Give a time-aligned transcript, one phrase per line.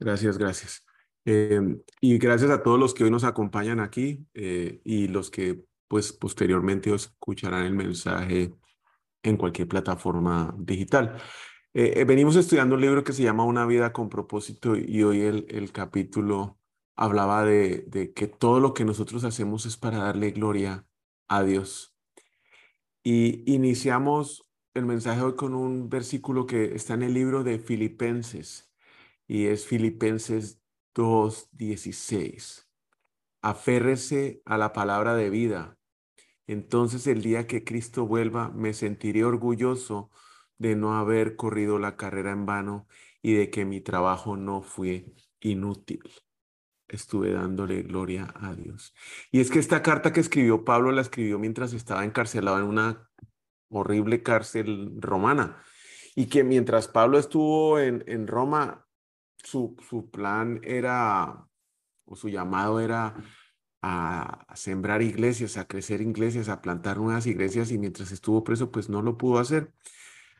[0.00, 0.84] Gracias, gracias.
[1.26, 5.62] Em, y gracias a todos los que hoy nos acompañan aquí eh, y los que
[5.88, 8.54] pues posteriormente escucharán el mensaje
[9.22, 11.20] en cualquier plataforma digital.
[11.74, 15.20] Eh, eh, venimos estudiando un libro que se llama Una vida con propósito y hoy
[15.20, 16.58] el, capítulo
[16.96, 20.86] hablaba de, de que todo lo que nosotros hacemos es para darle gloria
[21.28, 21.94] a Dios.
[23.02, 28.69] Y iniciamos el mensaje hoy con un versículo que está en el libro de Filipenses
[29.30, 30.60] y es Filipenses
[30.96, 32.66] 2.16.
[33.42, 35.78] Aférrese a la palabra de vida.
[36.48, 40.10] Entonces el día que Cristo vuelva me sentiré orgulloso
[40.58, 42.88] de no haber corrido la carrera en vano
[43.22, 46.02] y de que mi trabajo no fue inútil.
[46.88, 48.96] Estuve dándole gloria a Dios.
[49.30, 53.08] Y es que esta carta que escribió Pablo la escribió mientras estaba encarcelado en una
[53.68, 55.62] horrible cárcel romana.
[56.16, 58.88] Y que mientras Pablo estuvo en, en Roma,
[59.44, 61.46] su, su plan era,
[62.04, 63.14] o su llamado era
[63.82, 68.88] a, sembrar iglesias, a crecer iglesias, a plantar nuevas iglesias y mientras estuvo preso, pues
[68.88, 69.72] no lo pudo hacer.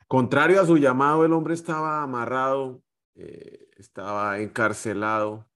[0.09, 2.83] Contrario a su llamado, el hombre estaba amarrado,
[3.15, 5.49] eh, estaba encarcelado,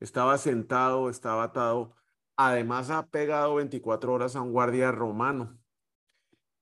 [0.00, 1.94] estaba sentado, estaba atado.
[2.36, 5.58] Además, ha pegado 24 horas a un guardia romano,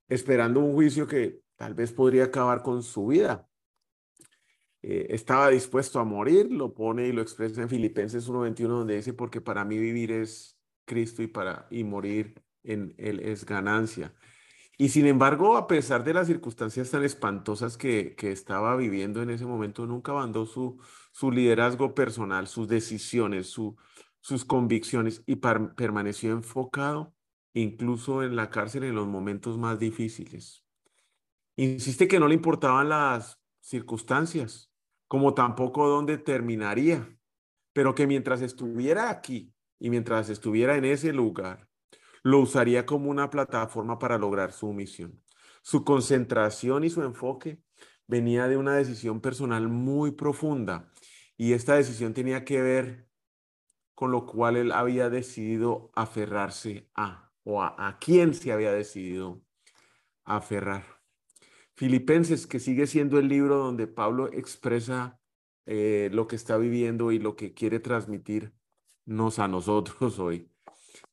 [0.08, 3.49] esperando un juicio que tal vez podría acabar con su vida.
[4.82, 9.12] Eh, estaba dispuesto a morir, lo pone y lo expresa en Filipenses 1.21, donde dice,
[9.12, 14.14] porque para mí vivir es Cristo y, para, y morir en Él es ganancia.
[14.78, 19.28] Y sin embargo, a pesar de las circunstancias tan espantosas que, que estaba viviendo en
[19.28, 20.80] ese momento, nunca abandonó su,
[21.12, 23.76] su liderazgo personal, sus decisiones, su,
[24.20, 27.14] sus convicciones y permaneció enfocado
[27.52, 30.64] incluso en la cárcel en los momentos más difíciles.
[31.56, 34.69] Insiste que no le importaban las circunstancias,
[35.10, 37.18] como tampoco dónde terminaría,
[37.72, 41.68] pero que mientras estuviera aquí y mientras estuviera en ese lugar,
[42.22, 45.20] lo usaría como una plataforma para lograr su misión.
[45.62, 47.60] Su concentración y su enfoque
[48.06, 50.92] venía de una decisión personal muy profunda
[51.36, 53.08] y esta decisión tenía que ver
[53.96, 59.42] con lo cual él había decidido aferrarse a o a, a quién se había decidido
[60.22, 60.99] aferrar.
[61.80, 65.18] Filipenses, que sigue siendo el libro donde Pablo expresa
[65.64, 70.52] eh, lo que está viviendo y lo que quiere transmitirnos a nosotros hoy.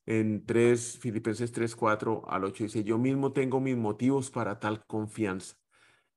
[0.06, 4.86] En 3, Filipenses 3, 4 al 8 dice, yo mismo tengo mis motivos para tal
[4.86, 5.56] confianza.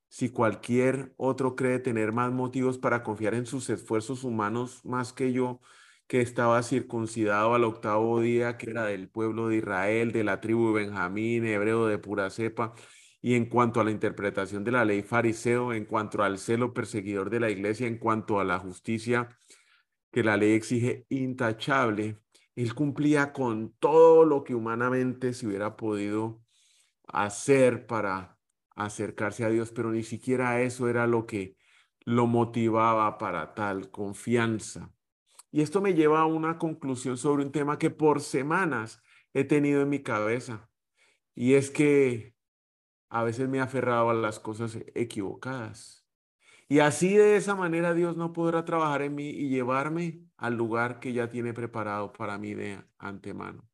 [0.09, 5.31] Si cualquier otro cree tener más motivos para confiar en sus esfuerzos humanos más que
[5.31, 5.61] yo,
[6.07, 10.73] que estaba circuncidado al octavo día, que era del pueblo de Israel, de la tribu
[10.73, 12.73] de Benjamín, hebreo de pura cepa,
[13.21, 17.29] y en cuanto a la interpretación de la ley fariseo, en cuanto al celo perseguidor
[17.29, 19.37] de la iglesia, en cuanto a la justicia
[20.11, 22.17] que la ley exige intachable,
[22.55, 26.41] él cumplía con todo lo que humanamente se hubiera podido
[27.07, 28.37] hacer para
[28.75, 31.55] acercarse a Dios, pero ni siquiera eso era lo que
[32.03, 34.91] lo motivaba para tal confianza.
[35.51, 39.01] Y esto me lleva a una conclusión sobre un tema que por semanas
[39.33, 40.69] he tenido en mi cabeza,
[41.35, 42.35] y es que
[43.11, 46.07] a veces me he aferrado a las cosas equivocadas.
[46.69, 51.01] Y así de esa manera Dios no podrá trabajar en mí y llevarme al lugar
[51.01, 53.69] que ya tiene preparado para mí de antemano.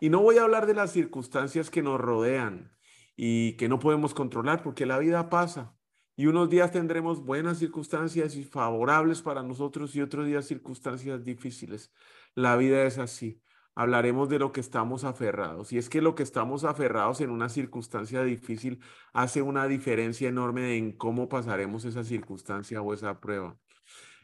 [0.00, 2.76] Y no voy a hablar de las circunstancias que nos rodean
[3.16, 5.74] y que no podemos controlar porque la vida pasa.
[6.14, 11.90] Y unos días tendremos buenas circunstancias y favorables para nosotros y otros días circunstancias difíciles.
[12.34, 13.40] La vida es así
[13.78, 15.72] hablaremos de lo que estamos aferrados.
[15.72, 18.80] Y es que lo que estamos aferrados en una circunstancia difícil
[19.12, 23.56] hace una diferencia enorme en cómo pasaremos esa circunstancia o esa prueba.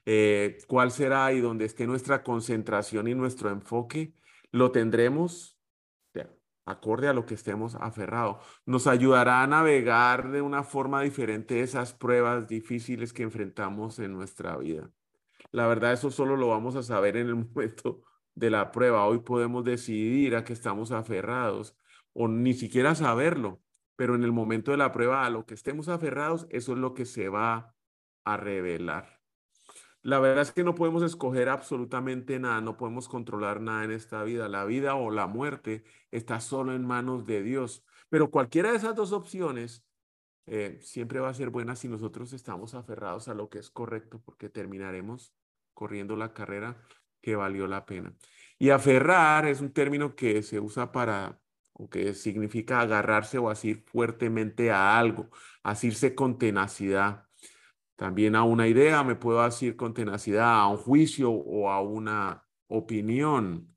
[0.06, 4.12] Eh, ¿Cuál será y donde esté nuestra concentración y nuestro enfoque?
[4.50, 5.56] Lo tendremos
[6.66, 8.44] acorde a lo que estemos aferrados.
[8.66, 14.56] Nos ayudará a navegar de una forma diferente esas pruebas difíciles que enfrentamos en nuestra
[14.56, 14.90] vida.
[15.52, 18.02] La verdad, eso solo lo vamos a saber en el momento
[18.34, 19.06] de la prueba.
[19.06, 21.76] Hoy podemos decidir a que estamos aferrados
[22.12, 23.60] o ni siquiera saberlo,
[23.96, 26.94] pero en el momento de la prueba a lo que estemos aferrados, eso es lo
[26.94, 27.74] que se va
[28.24, 29.20] a revelar.
[30.02, 34.22] La verdad es que no podemos escoger absolutamente nada, no podemos controlar nada en esta
[34.22, 34.48] vida.
[34.48, 37.84] La vida o la muerte está solo en manos de Dios.
[38.10, 39.82] Pero cualquiera de esas dos opciones
[40.46, 44.20] eh, siempre va a ser buena si nosotros estamos aferrados a lo que es correcto,
[44.22, 45.34] porque terminaremos
[45.72, 46.76] corriendo la carrera
[47.24, 48.14] que valió la pena.
[48.58, 51.40] Y aferrar es un término que se usa para,
[51.72, 55.30] o que significa agarrarse o asir fuertemente a algo,
[55.62, 57.26] asirse con tenacidad.
[57.96, 62.46] También a una idea me puedo asir con tenacidad, a un juicio o a una
[62.68, 63.74] opinión.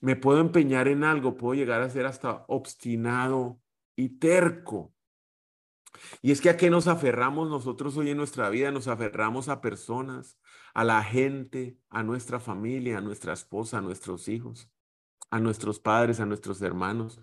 [0.00, 3.60] Me puedo empeñar en algo, puedo llegar a ser hasta obstinado
[3.96, 4.94] y terco.
[6.22, 9.60] Y es que a qué nos aferramos nosotros hoy en nuestra vida, nos aferramos a
[9.60, 10.38] personas,
[10.74, 14.68] a la gente, a nuestra familia, a nuestra esposa, a nuestros hijos,
[15.30, 17.20] a nuestros padres, a nuestros hermanos,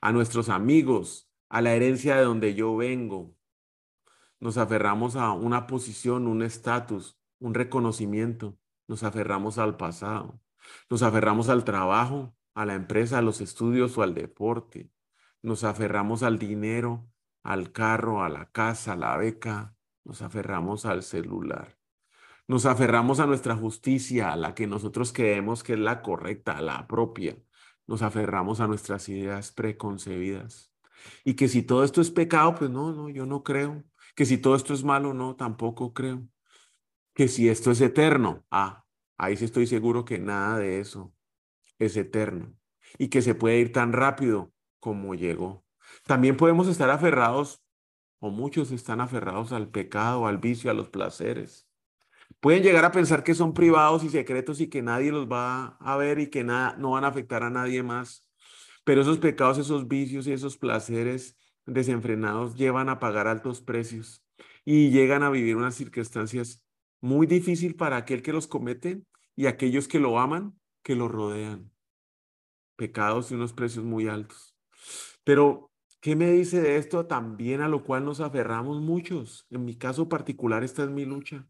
[0.00, 3.36] a nuestros amigos, a la herencia de donde yo vengo.
[4.40, 8.58] Nos aferramos a una posición, un estatus, un reconocimiento.
[8.88, 10.40] Nos aferramos al pasado.
[10.88, 14.90] Nos aferramos al trabajo, a la empresa, a los estudios o al deporte.
[15.42, 17.06] Nos aferramos al dinero,
[17.42, 19.76] al carro, a la casa, a la beca.
[20.04, 21.83] Nos aferramos al celular.
[22.46, 26.62] Nos aferramos a nuestra justicia, a la que nosotros creemos que es la correcta, a
[26.62, 27.36] la propia.
[27.86, 30.72] Nos aferramos a nuestras ideas preconcebidas.
[31.24, 33.84] Y que si todo esto es pecado, pues no, no, yo no creo.
[34.14, 36.26] Que si todo esto es malo, no, tampoco creo.
[37.14, 38.84] Que si esto es eterno, ah,
[39.16, 41.14] ahí sí estoy seguro que nada de eso
[41.78, 42.54] es eterno.
[42.98, 45.64] Y que se puede ir tan rápido como llegó.
[46.06, 47.62] También podemos estar aferrados,
[48.18, 51.63] o muchos están aferrados al pecado, al vicio, a los placeres.
[52.44, 55.96] Pueden llegar a pensar que son privados y secretos y que nadie los va a
[55.96, 58.28] ver y que nada, no van a afectar a nadie más.
[58.84, 64.22] Pero esos pecados, esos vicios y esos placeres desenfrenados llevan a pagar altos precios
[64.62, 66.62] y llegan a vivir unas circunstancias
[67.00, 69.02] muy difíciles para aquel que los comete
[69.34, 71.72] y aquellos que lo aman, que lo rodean.
[72.76, 74.54] Pecados y unos precios muy altos.
[75.24, 75.70] Pero,
[76.02, 77.06] ¿qué me dice de esto?
[77.06, 79.46] También a lo cual nos aferramos muchos.
[79.48, 81.48] En mi caso particular, esta es mi lucha.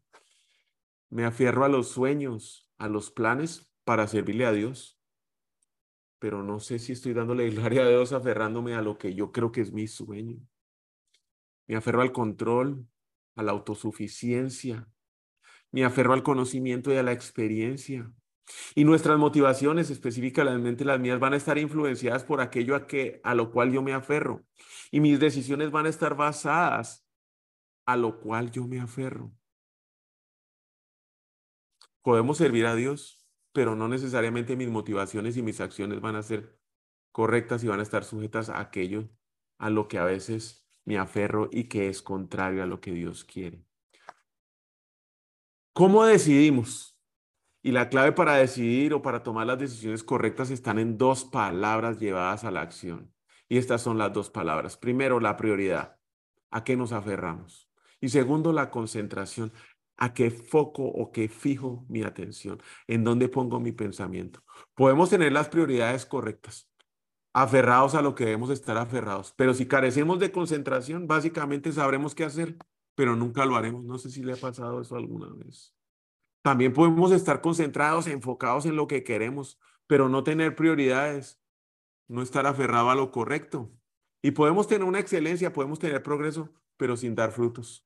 [1.09, 4.99] Me aferro a los sueños, a los planes para servirle a Dios.
[6.19, 9.51] Pero no sé si estoy dándole gloria a Dios aferrándome a lo que yo creo
[9.51, 10.39] que es mi sueño.
[11.67, 12.87] Me aferro al control,
[13.35, 14.87] a la autosuficiencia.
[15.71, 18.11] Me aferro al conocimiento y a la experiencia.
[18.75, 23.33] Y nuestras motivaciones, específicamente las mías, van a estar influenciadas por aquello a, que, a
[23.33, 24.43] lo cual yo me aferro.
[24.91, 27.05] Y mis decisiones van a estar basadas
[27.85, 29.31] a lo cual yo me aferro.
[32.05, 36.55] Podemos servir a Dios, pero no necesariamente mis motivaciones y mis acciones van a ser
[37.11, 39.09] correctas y van a estar sujetas a aquello
[39.57, 43.23] a lo que a veces me aferro y que es contrario a lo que Dios
[43.23, 43.65] quiere.
[45.73, 46.95] ¿Cómo decidimos?
[47.63, 51.99] Y la clave para decidir o para tomar las decisiones correctas están en dos palabras
[51.99, 53.11] llevadas a la acción.
[53.49, 54.77] Y estas son las dos palabras.
[54.77, 55.97] Primero, la prioridad.
[56.51, 57.67] ¿A qué nos aferramos?
[57.99, 59.51] Y segundo, la concentración.
[59.97, 62.61] ¿A qué foco o qué fijo mi atención?
[62.87, 64.43] ¿En dónde pongo mi pensamiento?
[64.73, 66.69] Podemos tener las prioridades correctas,
[67.33, 69.33] aferrados a lo que debemos estar aferrados.
[69.37, 72.57] Pero si carecemos de concentración, básicamente sabremos qué hacer,
[72.95, 73.85] pero nunca lo haremos.
[73.85, 75.73] No sé si le ha pasado eso alguna vez.
[76.41, 81.41] También podemos estar concentrados, enfocados en lo que queremos, pero no tener prioridades,
[82.07, 83.71] no estar aferrado a lo correcto.
[84.21, 87.84] Y podemos tener una excelencia, podemos tener progreso, pero sin dar frutos.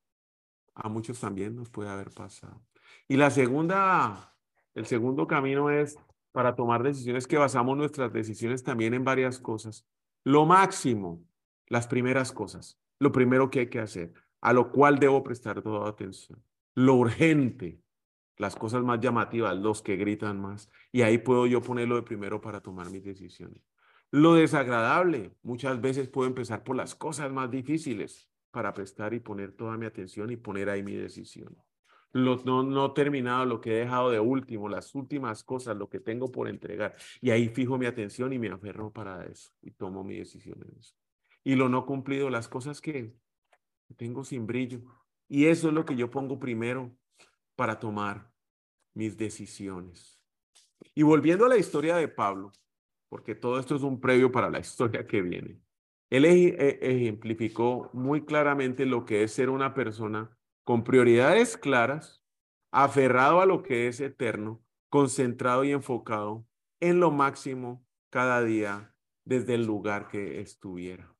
[0.82, 2.62] A muchos también nos puede haber pasado.
[3.06, 4.34] Y la segunda,
[4.74, 5.98] el segundo camino es
[6.32, 9.86] para tomar decisiones que basamos nuestras decisiones también en varias cosas.
[10.24, 11.22] Lo máximo,
[11.66, 15.86] las primeras cosas, lo primero que hay que hacer, a lo cual debo prestar toda
[15.86, 16.42] atención.
[16.74, 17.82] Lo urgente,
[18.38, 20.70] las cosas más llamativas, los que gritan más.
[20.92, 23.60] Y ahí puedo yo ponerlo de primero para tomar mis decisiones.
[24.10, 29.52] Lo desagradable, muchas veces puedo empezar por las cosas más difíciles para prestar y poner
[29.52, 31.56] toda mi atención y poner ahí mi decisión.
[32.12, 36.00] Lo no, no terminado, lo que he dejado de último, las últimas cosas, lo que
[36.00, 36.96] tengo por entregar.
[37.20, 40.76] Y ahí fijo mi atención y me aferro para eso y tomo mi decisión en
[40.78, 40.94] eso.
[41.44, 43.14] Y lo no cumplido, las cosas que
[43.96, 44.80] tengo sin brillo.
[45.28, 46.92] Y eso es lo que yo pongo primero
[47.54, 48.30] para tomar
[48.94, 50.20] mis decisiones.
[50.94, 52.52] Y volviendo a la historia de Pablo,
[53.08, 55.60] porque todo esto es un previo para la historia que viene,
[56.10, 62.24] él e, ejemplificó muy claramente lo que es ser una persona con prioridades claras,
[62.72, 66.46] aferrado a lo que es eterno, concentrado y enfocado
[66.80, 71.14] en lo máximo cada día desde el lugar que estuviera.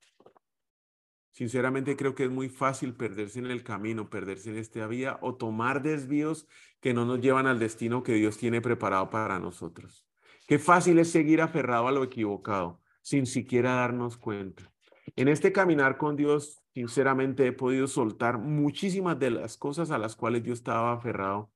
[1.30, 5.36] Sinceramente creo que es muy fácil perderse en el camino, perderse en esta vía o
[5.36, 6.48] tomar desvíos
[6.80, 10.06] que no nos llevan al destino que Dios tiene preparado para nosotros.
[10.48, 14.70] Qué fácil es seguir aferrado a lo equivocado sin siquiera darnos cuenta.
[15.16, 20.16] En este caminar con Dios, sinceramente he podido soltar muchísimas de las cosas a las
[20.16, 21.50] cuales yo estaba aferrado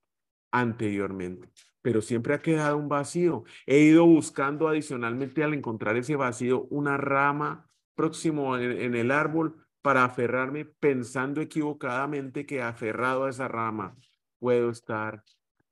[0.50, 1.49] anteriormente,
[1.82, 3.44] pero siempre ha quedado un vacío.
[3.66, 9.64] He ido buscando adicionalmente al encontrar ese vacío una rama próximo en, en el árbol
[9.82, 13.96] para aferrarme pensando equivocadamente que aferrado a esa rama
[14.38, 15.23] puedo estar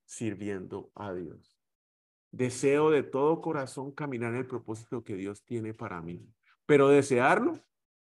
[0.05, 1.57] sirviendo a Dios.
[2.31, 6.27] Deseo de todo corazón caminar en el propósito que Dios tiene para mí,
[6.65, 7.59] pero desearlo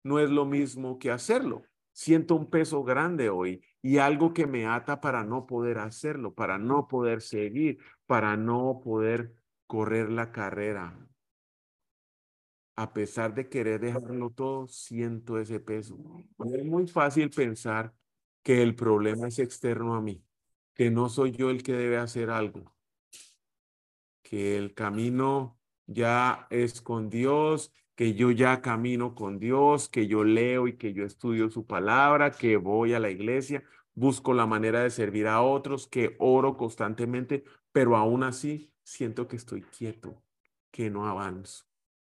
[0.09, 1.63] no es lo mismo que hacerlo.
[1.93, 6.59] Siento un peso grande hoy y algo que me ata para no poder hacerlo, para
[6.59, 9.35] no poder seguir, para no poder
[9.67, 11.09] correr la carrera
[12.79, 15.99] a pesar de querer dejarlo todo, siento ese peso.
[16.55, 17.93] Es muy fácil pensar
[18.41, 20.25] que el problema es externo a mí,
[20.75, 22.77] que no soy yo el que debe hacer algo,
[24.23, 30.23] que el camino ya es con Dios, que yo ya camino con Dios, que yo
[30.23, 34.85] leo y que yo estudio su palabra, que voy a la iglesia, busco la manera
[34.85, 40.23] de servir a otros, que oro constantemente, pero aún así siento que estoy quieto,
[40.71, 41.69] que no avanzo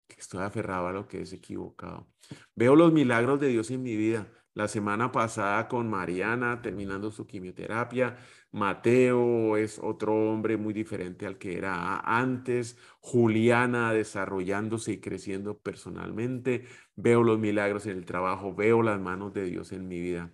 [0.08, 2.08] que estoy aferrado a lo que es equivocado.
[2.54, 4.28] Veo los milagros de Dios en mi vida.
[4.54, 8.18] La semana pasada con Mariana terminando su quimioterapia,
[8.58, 16.66] Mateo es otro hombre muy diferente al que era antes, Juliana desarrollándose y creciendo personalmente,
[16.96, 20.32] veo los milagros en el trabajo, veo las manos de Dios en mi vida.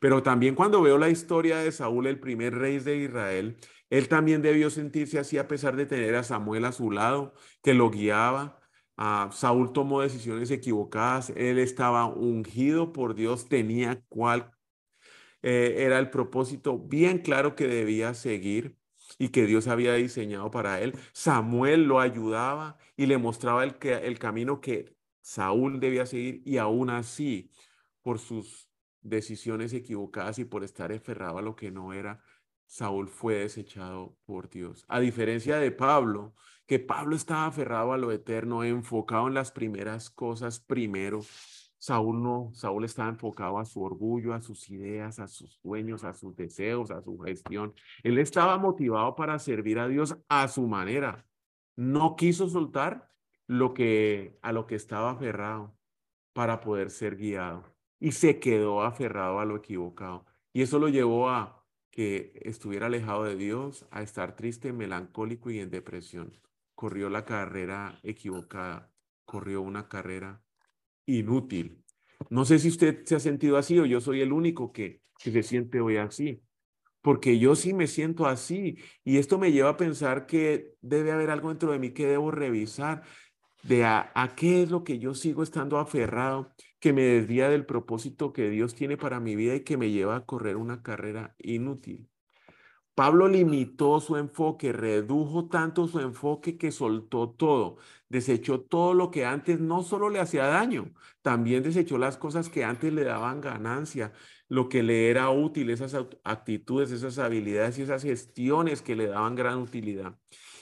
[0.00, 3.56] Pero también cuando veo la historia de Saúl, el primer rey de Israel,
[3.90, 7.74] él también debió sentirse así a pesar de tener a Samuel a su lado, que
[7.74, 8.62] lo guiaba,
[8.96, 14.52] Ah, Saúl tomó decisiones equivocadas, él estaba ungido por Dios, tenía cuál
[15.42, 18.76] eh, era el propósito bien claro que debía seguir
[19.18, 20.94] y que Dios había diseñado para él.
[21.12, 26.58] Samuel lo ayudaba y le mostraba el, que, el camino que Saúl debía seguir y
[26.58, 27.50] aún así,
[28.02, 28.68] por sus
[29.00, 32.22] decisiones equivocadas y por estar aferrado a lo que no era,
[32.66, 34.84] Saúl fue desechado por Dios.
[34.88, 36.34] A diferencia de Pablo,
[36.66, 41.20] que Pablo estaba aferrado a lo eterno, enfocado en las primeras cosas primero.
[41.82, 46.14] Saúl no, Saúl estaba enfocado a su orgullo, a sus ideas, a sus sueños, a
[46.14, 47.74] sus deseos, a su gestión.
[48.04, 51.26] Él estaba motivado para servir a Dios a su manera.
[51.74, 53.10] No quiso soltar
[53.48, 55.76] lo que a lo que estaba aferrado
[56.32, 57.64] para poder ser guiado
[57.98, 60.24] y se quedó aferrado a lo equivocado.
[60.52, 65.58] Y eso lo llevó a que estuviera alejado de Dios, a estar triste, melancólico y
[65.58, 66.38] en depresión.
[66.76, 68.92] Corrió la carrera equivocada,
[69.24, 70.44] corrió una carrera
[71.06, 71.82] inútil.
[72.30, 75.32] No sé si usted se ha sentido así o yo soy el único que, que
[75.32, 76.42] se siente hoy así,
[77.00, 81.30] porque yo sí me siento así y esto me lleva a pensar que debe haber
[81.30, 83.02] algo dentro de mí que debo revisar
[83.62, 87.64] de a, a qué es lo que yo sigo estando aferrado que me desvía del
[87.66, 91.34] propósito que Dios tiene para mi vida y que me lleva a correr una carrera
[91.38, 92.08] inútil.
[92.94, 99.24] Pablo limitó su enfoque, redujo tanto su enfoque que soltó todo, desechó todo lo que
[99.24, 104.12] antes no solo le hacía daño, también desechó las cosas que antes le daban ganancia,
[104.48, 109.36] lo que le era útil, esas actitudes, esas habilidades y esas gestiones que le daban
[109.36, 110.18] gran utilidad.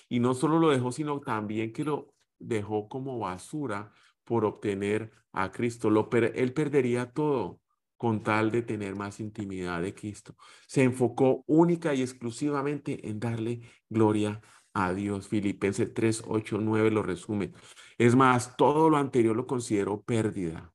[0.09, 3.93] Y no solo lo dejó, sino también que lo dejó como basura
[4.25, 5.91] por obtener a Cristo.
[5.91, 7.60] Lo él perdería todo
[8.01, 10.35] con tal de tener más intimidad de Cristo.
[10.67, 14.41] Se enfocó única y exclusivamente en darle gloria
[14.73, 15.29] a Dios.
[15.29, 17.53] Filipenses 3, 8, 9 lo resume.
[17.99, 20.73] Es más, todo lo anterior lo considero pérdida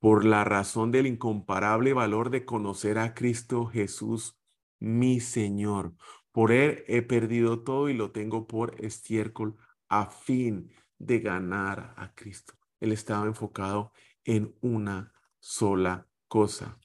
[0.00, 4.36] por la razón del incomparable valor de conocer a Cristo Jesús,
[4.80, 5.94] mi Señor.
[6.32, 9.54] Por él he perdido todo y lo tengo por estiércol
[9.88, 12.54] a fin de ganar a Cristo.
[12.80, 13.92] Él estaba enfocado
[14.24, 15.12] en una
[15.46, 16.76] sola cosa,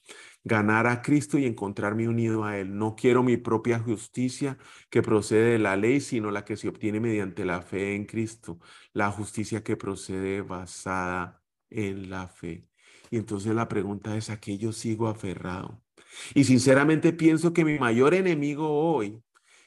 [0.44, 2.78] ganar a Cristo y encontrarme unido a Él.
[2.78, 4.56] No quiero mi propia justicia
[4.88, 8.60] que procede de la ley, sino la que se obtiene mediante la fe en Cristo,
[8.92, 12.68] la justicia que procede basada en la fe.
[13.10, 15.82] Y entonces la pregunta es, ¿a qué yo sigo aferrado?
[16.34, 19.22] Y sinceramente pienso que mi mayor enemigo hoy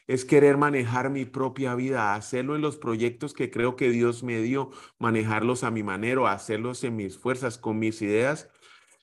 [0.08, 4.42] es querer manejar mi propia vida, hacerlo en los proyectos que creo que Dios me
[4.42, 8.50] dio, manejarlos a mi manera, hacerlos en mis fuerzas, con mis ideas,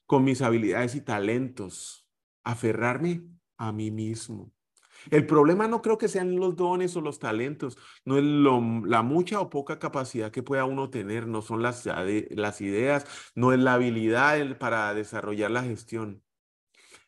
[0.07, 2.07] con mis habilidades y talentos,
[2.45, 3.23] aferrarme
[3.57, 4.53] a mí mismo.
[5.11, 9.41] El problema no creo que sean los dones o los talentos, no es la mucha
[9.41, 13.75] o poca capacidad que pueda uno tener, no son las, las ideas, no es la
[13.75, 16.23] habilidad para desarrollar la gestión.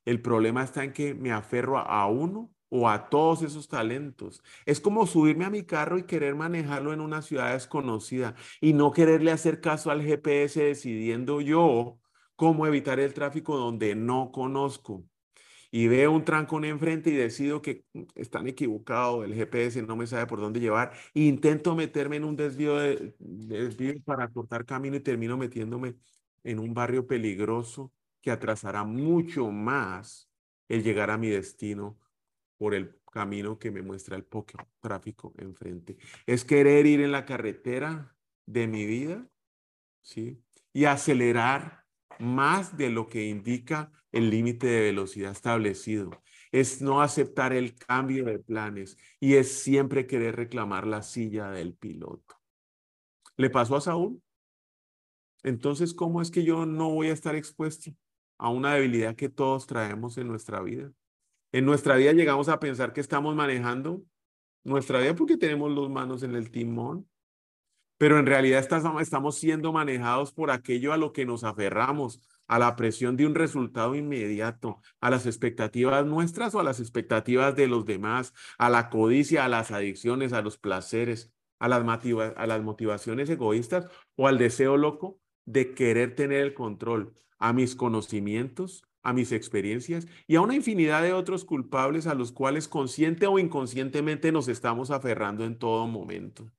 [0.05, 4.43] El problema está en que me aferro a uno o a todos esos talentos.
[4.67, 8.91] Es como subirme a mi carro y querer manejarlo en una ciudad desconocida y no
[8.93, 11.99] quererle hacer caso al GPS decidiendo yo
[12.37, 15.05] cómo evitar el tráfico donde no conozco.
[15.71, 20.07] Y veo un trancón enfrente y decido que mm, están equivocados, el GPS no me
[20.07, 20.93] sabe por dónde llevar.
[21.15, 25.97] intento meterme en un desvío, de, desvío para cortar camino y termino metiéndome
[26.45, 30.31] en un barrio peligroso que atrasará mucho más
[30.69, 31.99] el llegar a mi destino
[32.57, 35.97] por el camino que me muestra el poco tráfico enfrente.
[36.27, 39.27] Es querer ir en la carretera de mi vida,
[40.03, 40.43] ¿sí?
[40.73, 41.84] Y acelerar
[42.19, 46.11] más de lo que indica el límite de velocidad establecido.
[46.53, 51.75] Es no aceptar el cambio de planes y es siempre querer reclamar la silla del
[51.75, 52.37] piloto.
[53.37, 54.23] ¿Le pasó a Saúl?
[55.43, 57.91] Entonces, ¿cómo es que yo no voy a estar expuesto
[58.39, 60.93] a una debilidad que todos traemos en nuestra vida?
[61.53, 64.03] En nuestra vida llegamos a pensar que estamos manejando
[64.65, 67.09] nuestra vida porque tenemos las manos en el timón,
[67.99, 68.67] pero en realidad
[69.01, 73.35] estamos siendo manejados por aquello a lo que nos aferramos, a la presión de un
[73.35, 78.91] resultado inmediato, a las expectativas nuestras o a las expectativas de los demás, a la
[78.91, 81.83] codicia, a las adicciones, a los placeres, a las,
[82.37, 83.87] a las motivaciones egoístas
[84.17, 90.07] o al deseo loco de querer tener el control, a mis conocimientos, a mis experiencias
[90.27, 94.91] y a una infinidad de otros culpables a los cuales consciente o inconscientemente nos estamos
[94.91, 96.51] aferrando en todo momento.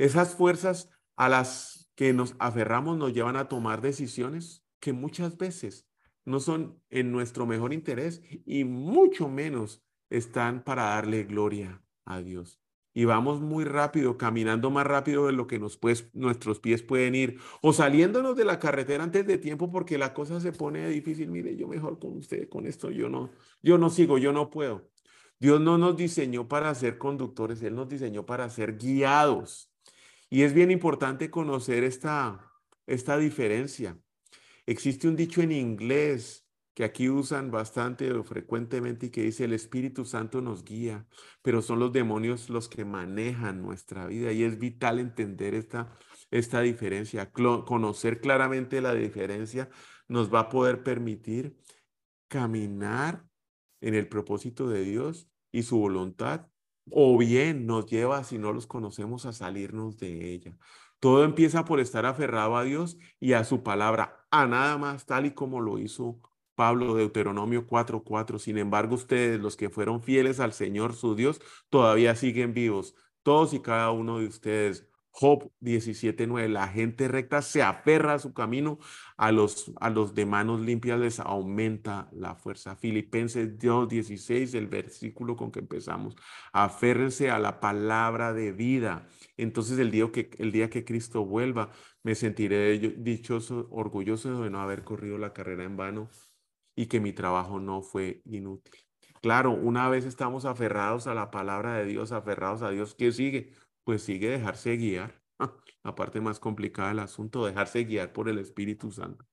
[0.00, 5.86] Esas fuerzas a las que nos aferramos nos llevan a tomar decisiones que muchas veces
[6.24, 12.62] no son en nuestro mejor interés y mucho menos están para darle gloria a Dios
[12.94, 17.14] y vamos muy rápido, caminando más rápido de lo que nos pues, nuestros pies pueden
[17.14, 21.30] ir, o saliéndonos de la carretera antes de tiempo porque la cosa se pone difícil.
[21.30, 23.30] Mire, yo mejor con usted, con esto yo no,
[23.62, 24.88] yo no sigo, yo no puedo.
[25.38, 29.69] Dios no nos diseñó para ser conductores, Él nos diseñó para ser guiados.
[30.30, 32.52] Y es bien importante conocer esta,
[32.86, 33.98] esta diferencia.
[34.64, 39.52] Existe un dicho en inglés que aquí usan bastante o frecuentemente y que dice el
[39.52, 41.06] Espíritu Santo nos guía,
[41.42, 45.92] pero son los demonios los que manejan nuestra vida y es vital entender esta,
[46.30, 47.32] esta diferencia.
[47.32, 49.68] conocer claramente la diferencia
[50.06, 51.58] nos va a poder permitir
[52.28, 53.26] caminar
[53.80, 56.46] en el propósito de Dios y su voluntad,
[56.90, 60.56] o bien nos lleva, si no los conocemos, a salirnos de ella.
[61.00, 65.26] Todo empieza por estar aferrado a Dios y a su palabra, a nada más tal
[65.26, 66.20] y como lo hizo
[66.60, 68.38] Pablo, Deuteronomio 4:4.
[68.38, 71.40] Sin embargo, ustedes, los que fueron fieles al Señor su Dios,
[71.70, 72.94] todavía siguen vivos.
[73.22, 74.86] Todos y cada uno de ustedes.
[75.12, 76.48] Job 17:9.
[76.48, 78.78] La gente recta se aferra a su camino,
[79.16, 82.76] a los, a los de manos limpias les aumenta la fuerza.
[82.76, 86.16] Filipenses 2:16, el versículo con que empezamos.
[86.52, 89.06] Aférrense a la palabra de vida.
[89.36, 91.70] Entonces el día que, el día que Cristo vuelva,
[92.02, 96.08] me sentiré dichoso, orgulloso de no haber corrido la carrera en vano
[96.74, 98.74] y que mi trabajo no fue inútil.
[99.22, 103.52] Claro, una vez estamos aferrados a la palabra de Dios, aferrados a Dios, ¿qué sigue?
[103.90, 105.20] Pues sigue dejarse guiar.
[105.82, 109.26] La parte más complicada del asunto, dejarse guiar por el Espíritu Santo.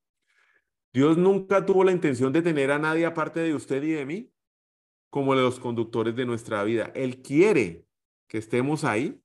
[0.91, 4.33] Dios nunca tuvo la intención de tener a nadie aparte de usted y de mí
[5.11, 6.91] como los conductores de nuestra vida.
[6.95, 7.85] Él quiere
[8.27, 9.21] que estemos ahí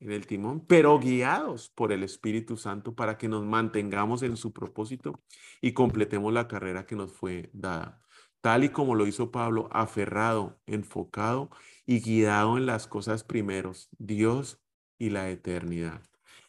[0.00, 4.52] en el timón, pero guiados por el Espíritu Santo para que nos mantengamos en su
[4.52, 5.22] propósito
[5.60, 8.02] y completemos la carrera que nos fue dada.
[8.40, 11.50] Tal y como lo hizo Pablo, aferrado, enfocado
[11.86, 14.63] y guiado en las cosas primeros, Dios
[14.98, 16.02] y la eternidad.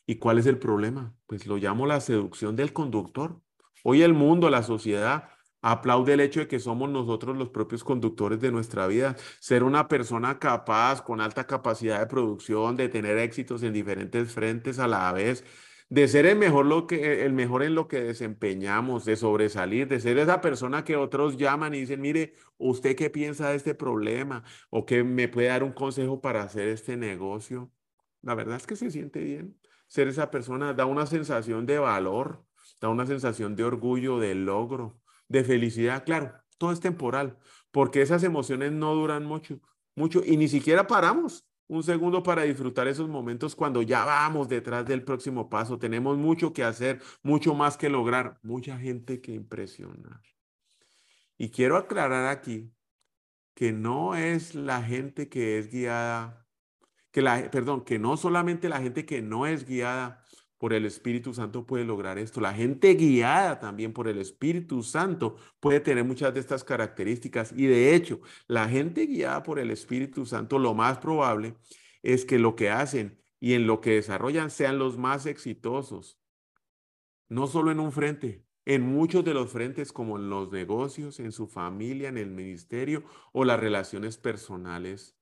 [0.06, 1.16] ¿Y cuál es el problema?
[1.28, 3.42] Pues lo llamo la seducción del conductor.
[3.84, 5.30] Hoy el mundo, la sociedad,
[5.68, 9.16] Aplaude el hecho de que somos nosotros los propios conductores de nuestra vida.
[9.40, 14.78] Ser una persona capaz, con alta capacidad de producción, de tener éxitos en diferentes frentes
[14.78, 15.44] a la vez,
[15.90, 20.00] de ser el mejor, lo que, el mejor en lo que desempeñamos, de sobresalir, de
[20.00, 24.44] ser esa persona que otros llaman y dicen, mire, ¿usted qué piensa de este problema?
[24.70, 27.72] ¿O que me puede dar un consejo para hacer este negocio?
[28.26, 29.58] La verdad es que se siente bien.
[29.88, 32.44] Ser esa persona da una sensación de valor,
[32.82, 37.38] da una sensación de orgullo, de logro de felicidad, claro, todo es temporal,
[37.72, 39.60] porque esas emociones no duran mucho,
[39.96, 44.86] mucho y ni siquiera paramos un segundo para disfrutar esos momentos cuando ya vamos detrás
[44.86, 45.80] del próximo paso.
[45.80, 50.22] Tenemos mucho que hacer, mucho más que lograr, mucha gente que impresionar.
[51.38, 52.72] Y quiero aclarar aquí
[53.56, 56.45] que no es la gente que es guiada,
[57.16, 60.22] que la, perdón, que no solamente la gente que no es guiada
[60.58, 62.42] por el Espíritu Santo puede lograr esto.
[62.42, 67.54] La gente guiada también por el Espíritu Santo puede tener muchas de estas características.
[67.56, 71.56] Y de hecho, la gente guiada por el Espíritu Santo, lo más probable
[72.04, 76.20] es que lo que hacen y en lo que desarrollan sean los más exitosos.
[77.30, 81.32] No solo en un frente, en muchos de los frentes como en los negocios, en
[81.32, 85.15] su familia, en el ministerio o las relaciones personales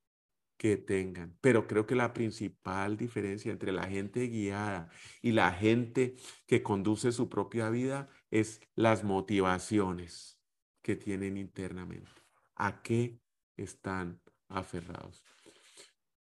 [0.64, 1.38] que tengan.
[1.42, 4.90] Pero creo que la principal diferencia entre la gente guiada
[5.22, 6.16] y la gente
[6.48, 10.40] que conduce su propia vida es las motivaciones
[10.82, 12.10] que tienen internamente.
[12.56, 13.20] ¿A qué
[13.58, 15.22] están aferrados?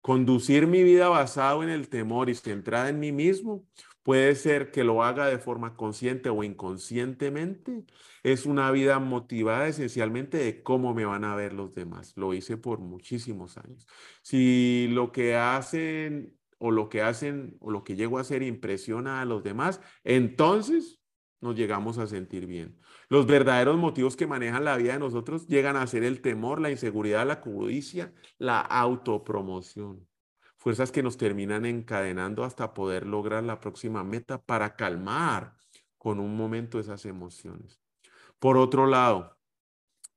[0.00, 3.64] Conducir mi vida basado en el temor y centrada en mí mismo
[4.04, 7.84] puede ser que lo haga de forma consciente o inconscientemente.
[8.22, 12.12] Es una vida motivada esencialmente de cómo me van a ver los demás.
[12.16, 13.86] Lo hice por muchísimos años.
[14.22, 19.20] Si lo que hacen o lo que hacen o lo que llego a hacer impresiona
[19.22, 21.00] a los demás, entonces
[21.40, 22.78] nos llegamos a sentir bien.
[23.08, 26.70] Los verdaderos motivos que manejan la vida de nosotros llegan a ser el temor, la
[26.70, 30.06] inseguridad, la codicia, la autopromoción.
[30.64, 35.58] Fuerzas que nos terminan encadenando hasta poder lograr la próxima meta para calmar
[35.98, 37.82] con un momento esas emociones.
[38.38, 39.36] Por otro lado,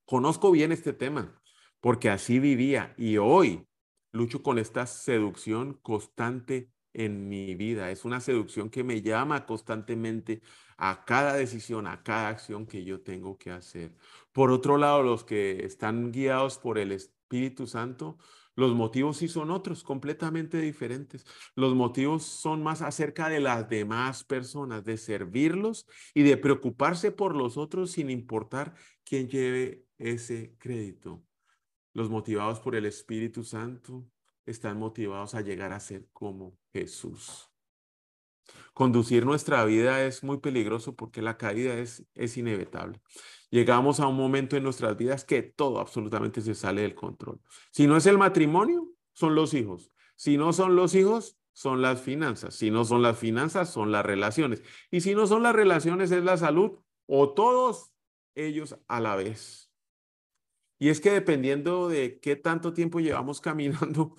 [0.06, 1.38] conozco bien este tema
[1.82, 3.68] porque así vivía y hoy
[4.14, 7.92] lucho con esta seducción constante en mi vida.
[7.92, 10.42] Es una seducción que me llama constantemente
[10.78, 13.98] a cada decisión, a cada acción que yo tengo que hacer.
[14.32, 18.18] Por otro lado, los que están guiados por el Espíritu Santo,
[18.58, 21.28] los motivos sí son otros, completamente diferentes.
[21.56, 27.36] Los motivos son más acerca de las demás personas, de servirlos y de preocuparse por
[27.36, 31.24] los otros sin importar quién lleve ese crédito.
[31.94, 34.10] Los motivados por el Espíritu Santo
[34.44, 37.52] están motivados a llegar a ser como Jesús.
[38.74, 43.02] Conducir nuestra vida es muy peligroso porque la caída es, es inevitable.
[43.50, 47.40] Llegamos a un momento en nuestras vidas que todo absolutamente se sale del control.
[47.72, 49.92] Si no es el matrimonio, son los hijos.
[50.16, 52.54] Si no son los hijos, son las finanzas.
[52.54, 54.62] Si no son las finanzas, son las relaciones.
[54.92, 57.94] Y si no son las relaciones, es la salud o todos
[58.36, 59.72] ellos a la vez.
[60.78, 64.16] Y es que dependiendo de qué tanto tiempo llevamos caminando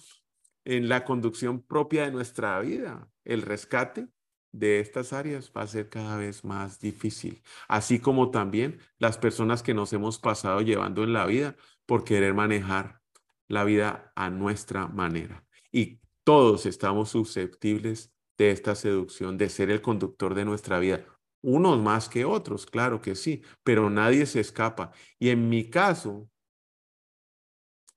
[0.64, 4.08] en la conducción propia de nuestra vida, el rescate
[4.52, 9.62] de estas áreas va a ser cada vez más difícil, así como también las personas
[9.62, 11.56] que nos hemos pasado llevando en la vida
[11.86, 13.00] por querer manejar
[13.48, 15.44] la vida a nuestra manera.
[15.72, 21.04] Y todos estamos susceptibles de esta seducción, de ser el conductor de nuestra vida.
[21.40, 24.92] Unos más que otros, claro que sí, pero nadie se escapa.
[25.18, 26.28] Y en mi caso,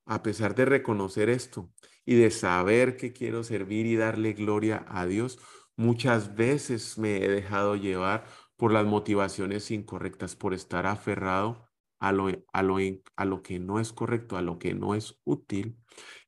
[0.06, 1.72] a pesar de reconocer esto
[2.06, 5.40] y de saber que quiero servir y darle gloria a Dios,
[5.76, 11.68] muchas veces me he dejado llevar por las motivaciones incorrectas, por estar aferrado
[12.00, 12.78] a lo, a lo,
[13.16, 15.78] a lo que no es correcto, a lo que no es útil,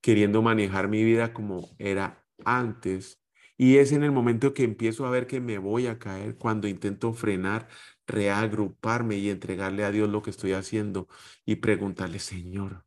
[0.01, 3.19] queriendo manejar mi vida como era antes.
[3.57, 6.67] Y es en el momento que empiezo a ver que me voy a caer, cuando
[6.67, 7.67] intento frenar,
[8.07, 11.07] reagruparme y entregarle a Dios lo que estoy haciendo
[11.45, 12.85] y preguntarle, Señor,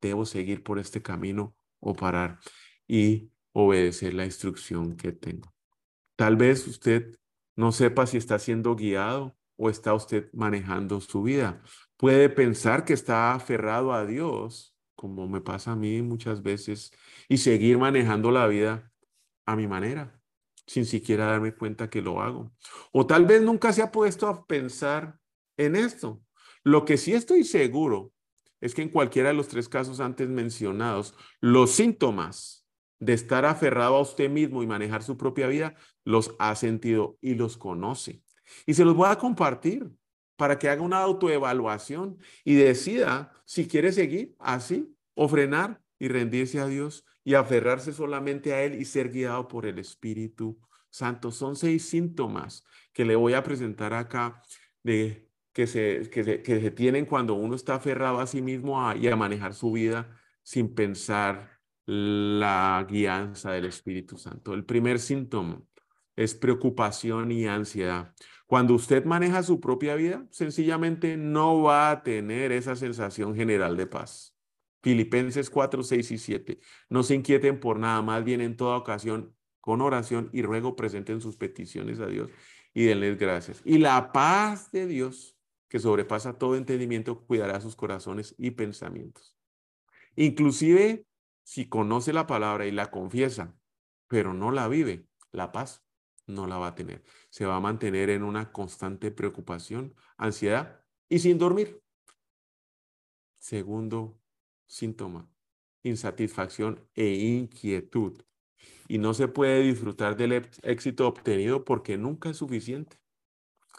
[0.00, 2.40] debo seguir por este camino o parar
[2.86, 5.51] y obedecer la instrucción que tengo.
[6.22, 7.18] Tal vez usted
[7.56, 11.60] no sepa si está siendo guiado o está usted manejando su vida.
[11.96, 16.92] Puede pensar que está aferrado a Dios, como me pasa a mí muchas veces,
[17.28, 18.92] y seguir manejando la vida
[19.46, 20.22] a mi manera,
[20.64, 22.52] sin siquiera darme cuenta que lo hago.
[22.92, 25.18] O tal vez nunca se ha puesto a pensar
[25.56, 26.22] en esto.
[26.62, 28.12] Lo que sí estoy seguro
[28.60, 32.61] es que en cualquiera de los tres casos antes mencionados, los síntomas
[33.02, 37.34] de estar aferrado a usted mismo y manejar su propia vida, los ha sentido y
[37.34, 38.22] los conoce.
[38.64, 39.90] Y se los voy a compartir
[40.36, 46.60] para que haga una autoevaluación y decida si quiere seguir así o frenar y rendirse
[46.60, 51.32] a Dios y aferrarse solamente a Él y ser guiado por el Espíritu Santo.
[51.32, 54.40] Son seis síntomas que le voy a presentar acá
[54.84, 59.16] de que se, que se, tienen cuando uno está aferrado a sí mismo y a
[59.16, 61.51] manejar su vida sin pensar
[61.86, 64.54] la guianza del Espíritu Santo.
[64.54, 65.62] El primer síntoma
[66.16, 68.14] es preocupación y ansiedad.
[68.46, 73.86] Cuando usted maneja su propia vida, sencillamente no va a tener esa sensación general de
[73.86, 74.36] paz.
[74.82, 76.60] Filipenses 4, 6 y 7.
[76.90, 81.20] No se inquieten por nada, más bien en toda ocasión, con oración y ruego presenten
[81.20, 82.30] sus peticiones a Dios
[82.74, 83.62] y denles gracias.
[83.64, 85.36] Y la paz de Dios,
[85.68, 89.36] que sobrepasa todo entendimiento, cuidará sus corazones y pensamientos.
[90.16, 91.06] Inclusive
[91.42, 93.56] si conoce la palabra y la confiesa,
[94.08, 95.84] pero no la vive, la paz
[96.26, 97.02] no la va a tener.
[97.30, 101.82] Se va a mantener en una constante preocupación, ansiedad y sin dormir.
[103.38, 104.20] Segundo
[104.66, 105.28] síntoma,
[105.82, 108.22] insatisfacción e inquietud.
[108.86, 112.98] Y no se puede disfrutar del éxito obtenido porque nunca es suficiente.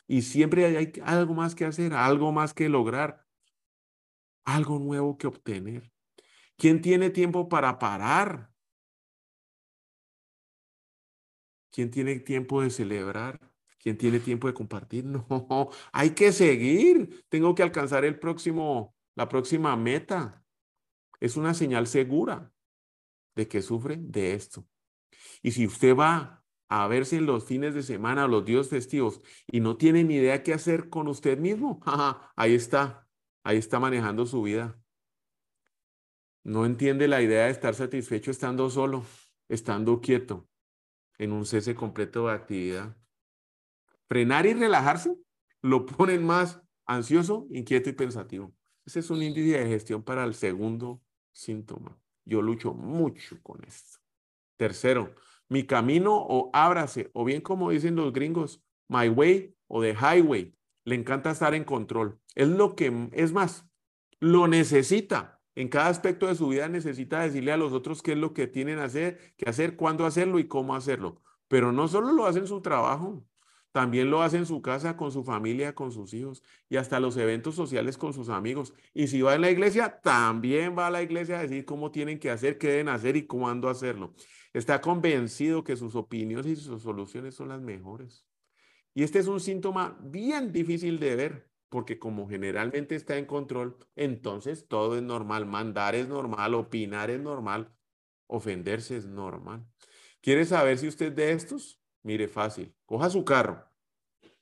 [0.07, 3.25] Y siempre hay algo más que hacer, algo más que lograr,
[4.43, 5.92] algo nuevo que obtener.
[6.57, 8.51] ¿Quién tiene tiempo para parar?
[11.71, 13.39] ¿Quién tiene tiempo de celebrar?
[13.79, 15.03] ¿Quién tiene tiempo de compartir?
[15.29, 17.25] No, hay que seguir.
[17.29, 20.45] Tengo que alcanzar el próximo, la próxima meta.
[21.19, 22.53] Es una señal segura
[23.35, 24.67] de que sufre de esto.
[25.41, 29.59] Y si usted va a verse en los fines de semana, los días festivos, y
[29.59, 31.81] no tiene ni idea qué hacer con usted mismo,
[32.35, 33.07] ahí está,
[33.43, 34.82] ahí está manejando su vida.
[36.43, 39.05] No entiende la idea de estar satisfecho estando solo,
[39.47, 40.49] estando quieto,
[41.17, 42.97] en un cese completo de actividad.
[44.09, 45.15] Frenar y relajarse
[45.61, 48.53] lo ponen más ansioso, inquieto y pensativo.
[48.85, 51.01] Ese es un índice de gestión para el segundo
[51.31, 51.97] síntoma.
[52.25, 53.99] Yo lucho mucho con esto.
[54.57, 55.15] Tercero,
[55.47, 60.53] mi camino o ábrase, o bien como dicen los gringos, my way o the highway.
[60.83, 62.19] Le encanta estar en control.
[62.35, 63.65] Es lo que, es más,
[64.19, 65.32] lo necesita.
[65.55, 68.47] En cada aspecto de su vida necesita decirle a los otros qué es lo que
[68.47, 71.21] tienen que hacer, qué hacer, cuándo hacerlo y cómo hacerlo.
[71.47, 73.25] Pero no solo lo hace en su trabajo,
[73.73, 77.17] también lo hace en su casa, con su familia, con sus hijos y hasta los
[77.17, 78.73] eventos sociales con sus amigos.
[78.93, 82.19] Y si va en la iglesia, también va a la iglesia a decir cómo tienen
[82.19, 84.13] que hacer, qué deben hacer y cuándo hacerlo.
[84.53, 88.27] Está convencido que sus opiniones y sus soluciones son las mejores.
[88.93, 93.75] Y este es un síntoma bien difícil de ver, porque como generalmente está en control,
[93.95, 97.73] entonces todo es normal, mandar es normal, opinar es normal,
[98.27, 99.65] ofenderse es normal.
[100.21, 101.81] ¿Quiere saber si usted es de estos?
[102.03, 102.75] Mire, fácil.
[102.85, 103.67] Coja su carro,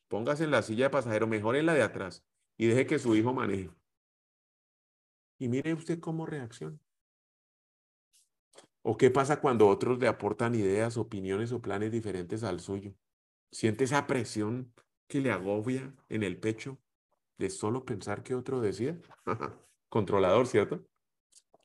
[0.09, 3.15] póngase en la silla de pasajero, mejor en la de atrás, y deje que su
[3.15, 3.71] hijo maneje.
[5.39, 6.77] Y mire usted cómo reacciona.
[8.81, 12.93] ¿O qué pasa cuando otros le aportan ideas, opiniones o planes diferentes al suyo?
[13.53, 14.73] ¿Siente esa presión
[15.07, 16.77] que le agobia en el pecho
[17.41, 18.97] de solo pensar que otro decía?
[19.89, 20.85] Controlador, ¿cierto?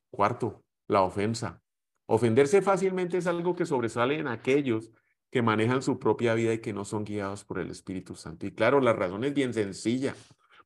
[0.09, 1.61] Cuarto, la ofensa.
[2.07, 4.91] Ofenderse fácilmente es algo que sobresale en aquellos
[5.29, 8.47] que manejan su propia vida y que no son guiados por el Espíritu Santo.
[8.47, 10.15] Y claro, la razón es bien sencilla,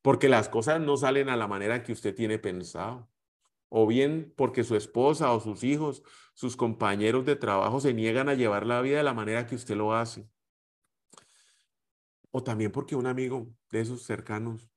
[0.02, 3.10] porque las cosas no salen a la manera que usted tiene pensado,
[3.68, 6.04] o bien porque su esposa o sus hijos,
[6.36, 9.76] sus compañeros de trabajo se niegan a llevar la vida de la manera que usted
[9.76, 10.30] lo hace.
[12.30, 14.71] O también porque un amigo de esos cercanos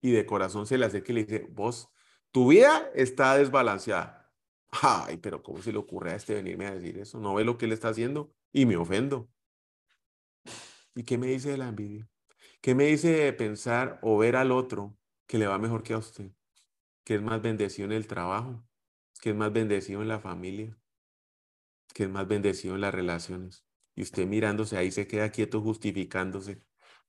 [0.00, 1.90] y de corazón se le hace que le dice, vos,
[2.30, 4.32] tu vida está desbalanceada.
[4.70, 7.18] Ay, pero ¿cómo se le ocurre a este venirme a decir eso?
[7.18, 8.34] ¿No ve lo que él está haciendo?
[8.52, 9.30] y me ofendo.
[10.94, 12.08] ¿Y qué me dice de la envidia?
[12.60, 15.98] ¿Qué me dice de pensar o ver al otro que le va mejor que a
[15.98, 16.32] usted?
[17.04, 18.66] Que es más bendecido en el trabajo,
[19.20, 20.76] que es más bendecido en la familia,
[21.94, 23.64] que es más bendecido en las relaciones.
[23.94, 26.62] Y usted mirándose ahí se queda quieto justificándose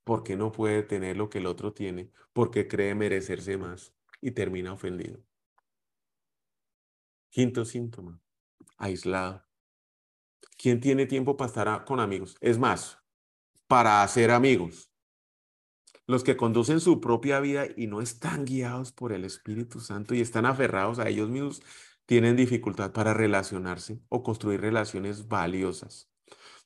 [0.09, 4.73] porque no puede tener lo que el otro tiene, porque cree merecerse más y termina
[4.73, 5.19] ofendido.
[7.29, 8.19] Quinto síntoma,
[8.75, 9.45] aislado.
[10.57, 12.35] ¿Quién tiene tiempo para estar con amigos?
[12.41, 12.97] Es más,
[13.67, 14.91] para hacer amigos.
[16.07, 20.21] Los que conducen su propia vida y no están guiados por el Espíritu Santo y
[20.21, 21.61] están aferrados a ellos mismos,
[22.07, 26.09] tienen dificultad para relacionarse o construir relaciones valiosas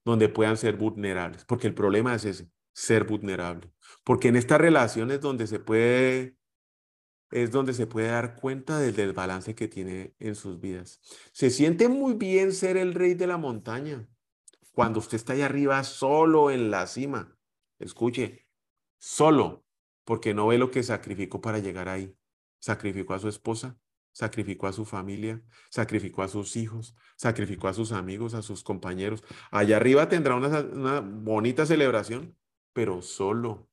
[0.06, 3.71] donde puedan ser vulnerables, porque el problema es ese, ser vulnerable.
[4.03, 6.38] Porque en estas relaciones donde se puede
[7.31, 10.99] es donde se puede dar cuenta del desbalance que tiene en sus vidas.
[11.31, 14.07] Se siente muy bien ser el rey de la montaña
[14.71, 17.36] cuando usted está ahí arriba solo en la cima.
[17.79, 18.47] Escuche,
[18.99, 19.65] solo,
[20.03, 22.15] porque no ve lo que sacrificó para llegar ahí.
[22.59, 23.79] Sacrificó a su esposa,
[24.12, 29.23] sacrificó a su familia, sacrificó a sus hijos, sacrificó a sus amigos, a sus compañeros.
[29.51, 32.38] Allá arriba tendrá una, una bonita celebración,
[32.73, 33.69] pero solo.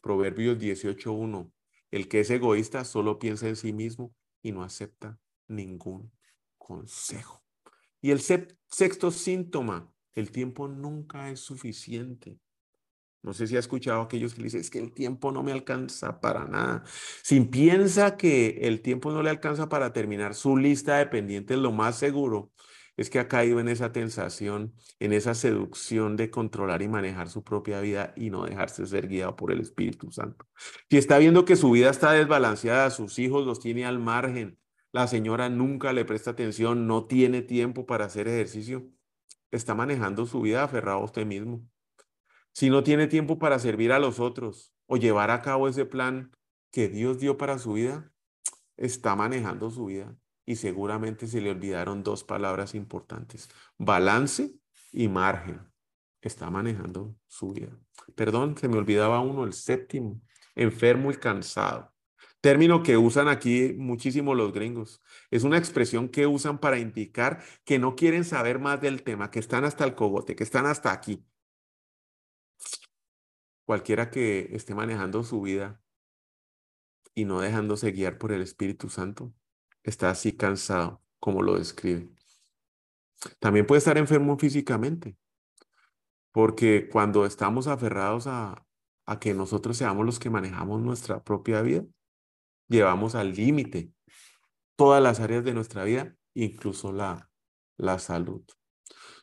[0.00, 1.50] Proverbios 18.1.
[1.90, 6.12] El que es egoísta solo piensa en sí mismo y no acepta ningún
[6.56, 7.42] consejo.
[8.00, 12.38] Y el sexto síntoma, el tiempo nunca es suficiente.
[13.22, 15.50] No sé si ha escuchado a aquellos que dicen, es que el tiempo no me
[15.50, 16.84] alcanza para nada.
[17.22, 21.72] Si piensa que el tiempo no le alcanza para terminar su lista de pendientes, lo
[21.72, 22.52] más seguro
[22.98, 27.44] es que ha caído en esa tentación, en esa seducción de controlar y manejar su
[27.44, 30.46] propia vida y no dejarse ser guiado por el Espíritu Santo.
[30.90, 34.58] Si está viendo que su vida está desbalanceada, sus hijos los tiene al margen,
[34.90, 38.90] la señora nunca le presta atención, no tiene tiempo para hacer ejercicio,
[39.52, 41.62] está manejando su vida aferrado a usted mismo.
[42.52, 46.32] Si no tiene tiempo para servir a los otros o llevar a cabo ese plan
[46.72, 48.10] que Dios dio para su vida,
[48.76, 50.16] está manejando su vida
[50.48, 54.54] y seguramente se le olvidaron dos palabras importantes, balance
[54.92, 55.60] y margen.
[56.22, 57.78] Está manejando su vida.
[58.14, 60.22] Perdón, se me olvidaba uno, el séptimo,
[60.54, 61.92] enfermo y cansado.
[62.40, 65.02] Término que usan aquí muchísimo los gringos.
[65.30, 69.40] Es una expresión que usan para indicar que no quieren saber más del tema, que
[69.40, 71.26] están hasta el cogote, que están hasta aquí.
[73.66, 75.82] Cualquiera que esté manejando su vida
[77.14, 79.34] y no dejándose guiar por el Espíritu Santo,
[79.88, 82.08] está así cansado, como lo describe.
[83.38, 85.16] También puede estar enfermo físicamente,
[86.32, 88.64] porque cuando estamos aferrados a,
[89.06, 91.84] a que nosotros seamos los que manejamos nuestra propia vida,
[92.68, 93.92] llevamos al límite
[94.76, 97.30] todas las áreas de nuestra vida, incluso la,
[97.76, 98.44] la salud.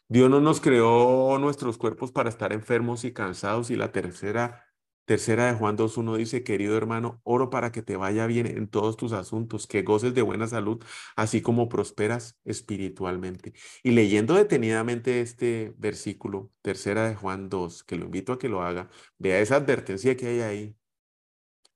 [0.07, 4.64] Dios no nos creó nuestros cuerpos para estar enfermos y cansados y la tercera
[5.05, 8.97] Tercera de Juan 2.1 dice, querido hermano, oro para que te vaya bien en todos
[8.97, 10.83] tus asuntos, que goces de buena salud,
[11.15, 13.53] así como prosperas espiritualmente.
[13.83, 18.63] Y leyendo detenidamente este versículo, tercera de Juan 2, que lo invito a que lo
[18.63, 18.89] haga,
[19.19, 20.75] vea esa advertencia que hay ahí.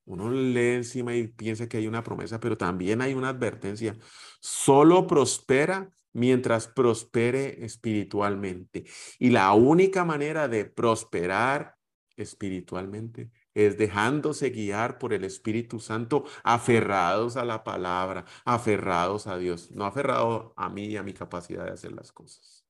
[0.04, 3.96] Uno lee encima y piensa que hay una promesa, pero también hay una advertencia.
[4.40, 8.84] Solo prospera mientras prospere espiritualmente.
[9.20, 11.76] Y la única manera de prosperar
[12.22, 19.70] espiritualmente es dejándose guiar por el Espíritu Santo, aferrados a la palabra, aferrados a Dios,
[19.70, 22.64] no aferrados a mí y a mi capacidad de hacer las cosas.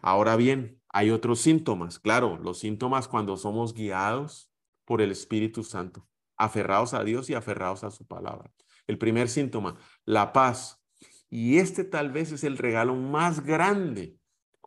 [0.00, 4.50] Ahora bien, hay otros síntomas, claro, los síntomas cuando somos guiados
[4.84, 8.52] por el Espíritu Santo, aferrados a Dios y aferrados a su palabra.
[8.86, 10.82] El primer síntoma, la paz.
[11.28, 14.17] Y este tal vez es el regalo más grande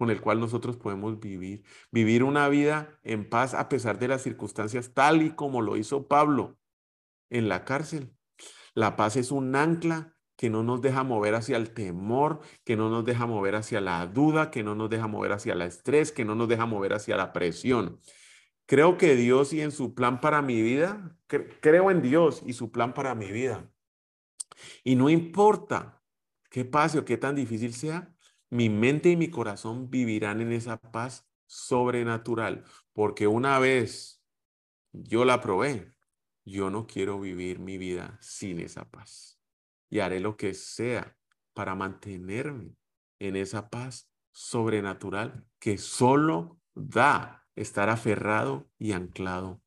[0.02, 1.64] con el cual nosotros podemos vivir.
[1.92, 6.08] Vivir una vida en paz a pesar de las circunstancias, tal y como lo hizo
[6.08, 6.58] Pablo
[7.30, 8.12] en la cárcel.
[8.74, 12.90] La paz es un ancla que no nos deja mover hacia el temor, que no
[12.90, 16.26] nos deja mover hacia la duda, que no nos deja mover hacia el estrés, que
[16.26, 18.00] no nos deja mover hacia la presión.
[18.66, 22.72] Creo que Dios y en su plan para mi vida, creo en Dios y su
[22.72, 23.72] plan para mi vida.
[24.84, 26.02] Y no importa
[26.50, 28.11] qué pase o qué tan difícil sea,
[28.52, 34.24] mi mente y mi corazón vivirán en esa paz sobrenatural, porque una vez
[34.92, 35.94] yo la probé,
[36.46, 39.40] yo no quiero vivir mi vida sin esa paz.
[39.90, 41.18] Y haré lo que sea
[41.54, 42.76] para mantenerme
[43.20, 49.62] en esa paz sobrenatural que solo da estar aferrado y anclado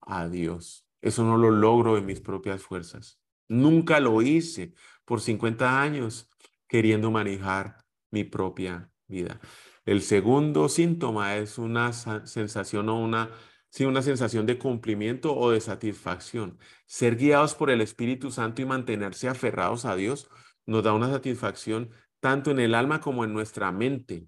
[0.00, 0.86] a Dios.
[1.00, 3.20] Eso no lo logro en mis propias fuerzas.
[3.48, 6.28] Nunca lo hice por 50 años
[6.68, 7.78] queriendo manejar
[8.10, 9.40] mi propia vida.
[9.84, 13.30] El segundo síntoma es una sensación o una,
[13.70, 16.58] sí, una sensación de cumplimiento o de satisfacción.
[16.86, 20.28] Ser guiados por el Espíritu Santo y mantenerse aferrados a Dios
[20.66, 24.26] nos da una satisfacción tanto en el alma como en nuestra mente.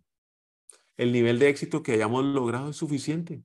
[0.96, 3.42] El nivel de éxito que hayamos logrado es suficiente,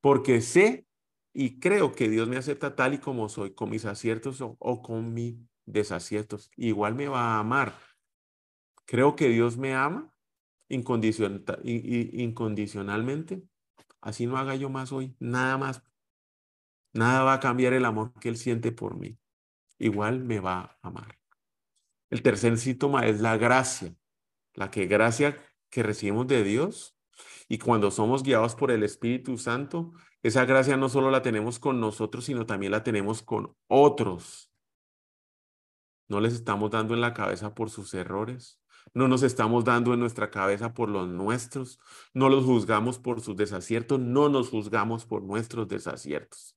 [0.00, 0.86] porque sé
[1.32, 4.82] y creo que Dios me acepta tal y como soy, con mis aciertos o, o
[4.82, 6.50] con mis desaciertos.
[6.56, 7.74] Igual me va a amar
[8.88, 10.10] Creo que Dios me ama
[10.70, 13.42] incondicionalmente.
[14.00, 15.82] Así no haga yo más hoy, nada más.
[16.94, 19.18] Nada va a cambiar el amor que Él siente por mí.
[19.78, 21.18] Igual me va a amar.
[22.08, 23.94] El tercer síntoma es la gracia.
[24.54, 25.36] La que gracia
[25.68, 26.96] que recibimos de Dios
[27.46, 31.78] y cuando somos guiados por el Espíritu Santo, esa gracia no solo la tenemos con
[31.78, 34.50] nosotros, sino también la tenemos con otros.
[36.08, 38.62] No les estamos dando en la cabeza por sus errores,
[38.94, 41.80] no nos estamos dando en nuestra cabeza por los nuestros,
[42.14, 46.56] no los juzgamos por sus desaciertos, no nos juzgamos por nuestros desaciertos.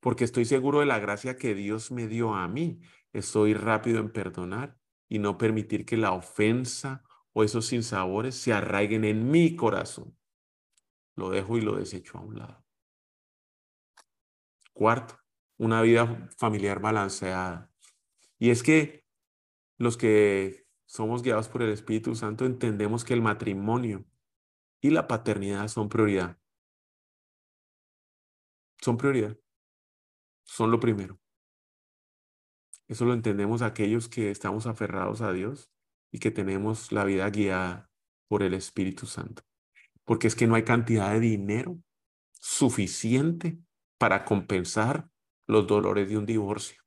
[0.00, 2.80] Porque estoy seguro de la gracia que Dios me dio a mí.
[3.12, 4.76] Estoy rápido en perdonar
[5.08, 10.16] y no permitir que la ofensa o esos sinsabores se arraiguen en mi corazón.
[11.16, 12.64] Lo dejo y lo desecho a un lado.
[14.72, 15.18] Cuarto,
[15.56, 17.70] una vida familiar balanceada.
[18.38, 19.05] Y es que
[19.78, 24.04] los que somos guiados por el Espíritu Santo entendemos que el matrimonio
[24.80, 26.38] y la paternidad son prioridad.
[28.80, 29.36] Son prioridad.
[30.44, 31.18] Son lo primero.
[32.88, 35.72] Eso lo entendemos aquellos que estamos aferrados a Dios
[36.12, 37.90] y que tenemos la vida guiada
[38.28, 39.42] por el Espíritu Santo.
[40.04, 41.80] Porque es que no hay cantidad de dinero
[42.32, 43.58] suficiente
[43.98, 45.10] para compensar
[45.48, 46.85] los dolores de un divorcio.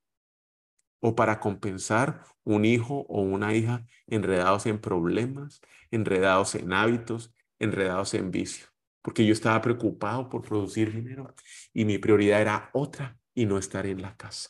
[0.99, 8.13] O para compensar un hijo o una hija enredados en problemas, enredados en hábitos, enredados
[8.13, 8.67] en vicio.
[9.01, 11.33] Porque yo estaba preocupado por producir dinero
[11.73, 14.49] y mi prioridad era otra y no estar en la casa.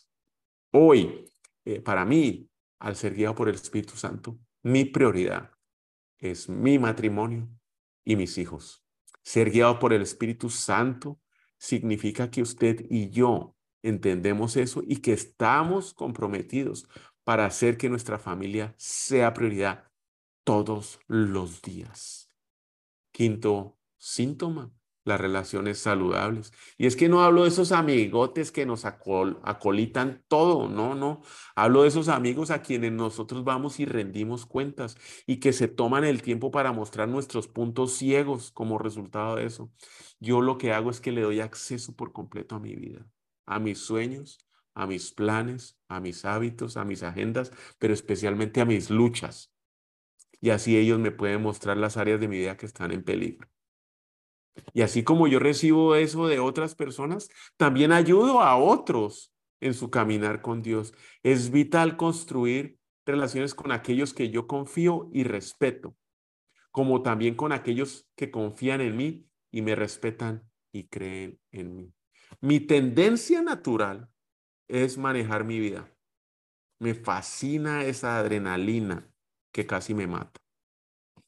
[0.71, 1.25] Hoy,
[1.65, 5.51] eh, para mí, al ser guiado por el Espíritu Santo, mi prioridad
[6.17, 7.49] es mi matrimonio
[8.03, 8.83] y mis hijos.
[9.23, 11.19] Ser guiado por el Espíritu Santo
[11.57, 16.87] significa que usted y yo entendemos eso y que estamos comprometidos
[17.23, 19.91] para hacer que nuestra familia sea prioridad
[20.43, 22.29] todos los días.
[23.11, 24.71] Quinto síntoma,
[25.05, 26.51] las relaciones saludables.
[26.77, 31.21] Y es que no hablo de esos amigotes que nos acolitan todo, no, no.
[31.55, 36.05] Hablo de esos amigos a quienes nosotros vamos y rendimos cuentas y que se toman
[36.05, 39.71] el tiempo para mostrar nuestros puntos ciegos como resultado de eso.
[40.19, 43.05] Yo lo que hago es que le doy acceso por completo a mi vida
[43.49, 44.45] a mis sueños,
[44.75, 49.51] a mis planes, a mis hábitos, a mis agendas, pero especialmente a mis luchas.
[50.39, 53.49] Y así ellos me pueden mostrar las áreas de mi vida que están en peligro.
[54.73, 59.89] Y así como yo recibo eso de otras personas, también ayudo a otros en su
[59.89, 60.93] caminar con Dios.
[61.23, 65.95] Es vital construir relaciones con aquellos que yo confío y respeto,
[66.71, 71.93] como también con aquellos que confían en mí y me respetan y creen en mí.
[72.41, 74.09] Mi tendencia natural
[74.67, 75.91] es manejar mi vida.
[76.79, 79.11] Me fascina esa adrenalina
[79.51, 80.39] que casi me mata.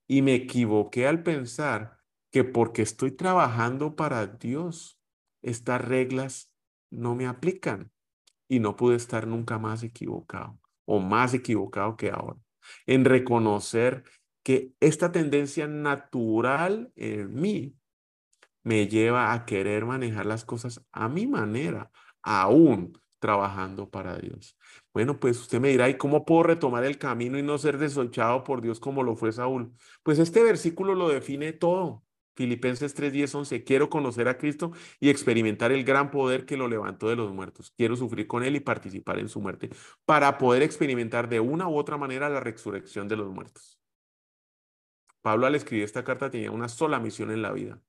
[0.08, 2.00] Y me equivoqué al pensar
[2.32, 5.00] que porque estoy trabajando para Dios,
[5.42, 6.54] estas reglas
[6.90, 7.92] no me aplican.
[8.48, 12.38] Y no pude estar nunca más equivocado o más equivocado que ahora.
[12.86, 14.04] En reconocer
[14.44, 17.78] que esta tendencia natural en mí
[18.64, 21.92] me lleva a querer manejar las cosas a mi manera,
[22.22, 24.58] aún trabajando para Dios.
[24.94, 28.44] Bueno, pues usted me dirá, ¿y cómo puedo retomar el camino y no ser desolchado
[28.44, 29.74] por Dios como lo fue Saúl?
[30.04, 32.04] Pues este versículo lo define todo.
[32.36, 33.64] Filipenses 3, 10, 11.
[33.64, 37.72] Quiero conocer a Cristo y experimentar el gran poder que lo levantó de los muertos.
[37.78, 39.70] Quiero sufrir con Él y participar en su muerte
[40.06, 43.80] para poder experimentar de una u otra manera la resurrección de los muertos.
[45.22, 47.80] Pablo al escribir esta carta tenía una sola misión en la vida,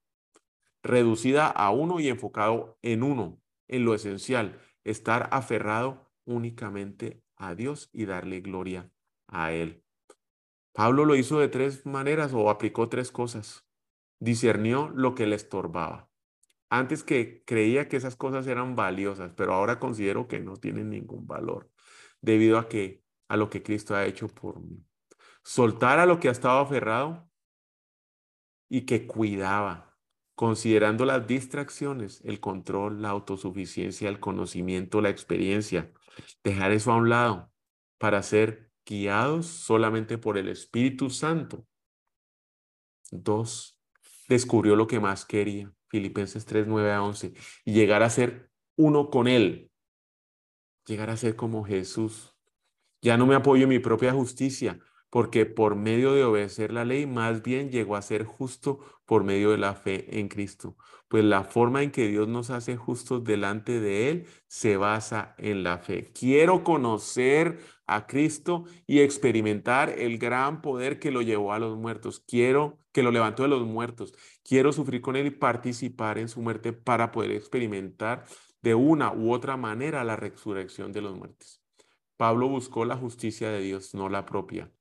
[0.83, 7.91] reducida a uno y enfocado en uno, en lo esencial, estar aferrado únicamente a Dios
[7.93, 8.91] y darle gloria
[9.29, 9.85] a Él.
[10.73, 13.67] Pablo lo hizo de tres maneras o aplicó tres cosas.
[14.19, 16.09] Discernió lo que le estorbaba.
[16.71, 21.27] Antes que creía que esas cosas eran valiosas, pero ahora considero que no tienen ningún
[21.27, 21.71] valor
[22.23, 24.83] debido a que a lo que Cristo ha hecho por mí.
[25.45, 27.29] Soltar a lo que ha estado aferrado
[28.71, 29.92] y que cuidaba,
[30.35, 35.93] considerando las distracciones, el control, la autosuficiencia, el conocimiento, la experiencia,
[36.43, 37.53] dejar eso a un lado
[37.99, 41.67] para ser guiados solamente por el Espíritu Santo.
[43.11, 43.79] Dos,
[44.29, 49.11] descubrió lo que más quería, Filipenses 3, 9 a 11, y llegar a ser uno
[49.11, 49.71] con Él,
[50.87, 52.35] llegar a ser como Jesús.
[53.03, 54.79] Ya no me apoyo en mi propia justicia,
[55.13, 59.51] porque por medio de obedecer la ley, más bien llegó a ser justo por medio
[59.51, 60.75] de la fe en Cristo.
[61.09, 65.65] Pues la forma en que Dios nos hace justos delante de Él se basa en
[65.65, 66.11] la fe.
[66.19, 72.21] Quiero conocer a Cristo y experimentar el gran poder que lo llevó a los muertos.
[72.21, 74.15] Quiero que lo levantó de los muertos.
[74.43, 78.25] Quiero sufrir con Él y participar en su muerte para poder experimentar
[78.63, 81.63] de una u otra manera la resurrección de los muertos.
[82.17, 84.73] Pablo buscó la justicia de Dios, no la propia.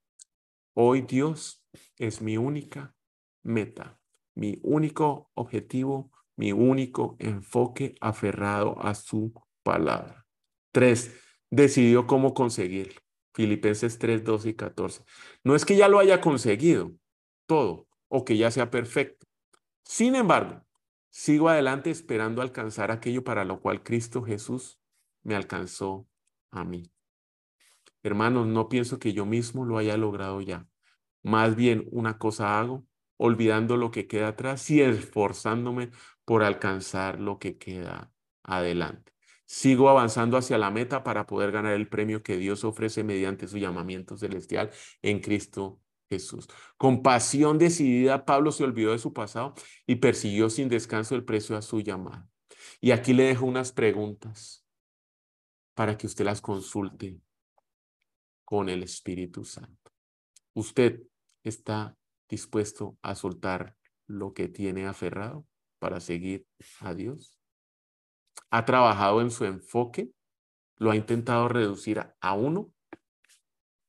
[0.73, 1.65] Hoy Dios
[1.97, 2.95] es mi única
[3.43, 3.99] meta,
[4.35, 10.25] mi único objetivo, mi único enfoque aferrado a su palabra.
[10.71, 11.13] Tres,
[11.49, 13.01] decidió cómo conseguir.
[13.33, 15.03] Filipenses 3, 12 y 14.
[15.43, 16.93] No es que ya lo haya conseguido
[17.45, 19.27] todo o que ya sea perfecto.
[19.83, 20.65] Sin embargo,
[21.09, 24.79] sigo adelante esperando alcanzar aquello para lo cual Cristo Jesús
[25.23, 26.07] me alcanzó
[26.51, 26.90] a mí.
[28.03, 30.67] Hermanos, no pienso que yo mismo lo haya logrado ya.
[31.23, 32.85] Más bien una cosa hago,
[33.17, 35.91] olvidando lo que queda atrás y esforzándome
[36.25, 38.11] por alcanzar lo que queda
[38.43, 39.11] adelante.
[39.45, 43.57] Sigo avanzando hacia la meta para poder ganar el premio que Dios ofrece mediante su
[43.57, 44.71] llamamiento celestial
[45.01, 46.47] en Cristo Jesús.
[46.77, 49.53] Con pasión decidida, Pablo se olvidó de su pasado
[49.85, 52.27] y persiguió sin descanso el precio a su llamada.
[52.79, 54.65] Y aquí le dejo unas preguntas
[55.73, 57.19] para que usted las consulte
[58.51, 59.93] con el Espíritu Santo.
[60.53, 61.03] ¿Usted
[61.41, 61.95] está
[62.27, 63.77] dispuesto a soltar
[64.07, 65.47] lo que tiene aferrado
[65.79, 66.45] para seguir
[66.81, 67.39] a Dios?
[68.49, 70.11] ¿Ha trabajado en su enfoque,
[70.75, 72.73] lo ha intentado reducir a uno,